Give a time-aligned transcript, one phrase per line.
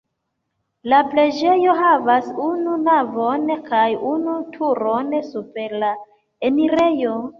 [0.93, 5.93] La preĝejo havas unu navon kaj unu turon super la
[6.51, 7.15] enirejo.